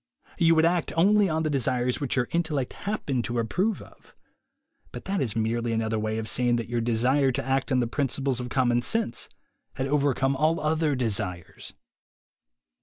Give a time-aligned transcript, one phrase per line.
[0.39, 4.15] You would act only on the desires which your intellect happened to approve of;
[4.91, 7.85] but that is merely another way of saying that your desire to act on the
[7.85, 9.29] principles of common sense
[9.75, 11.75] had overcome all other desires.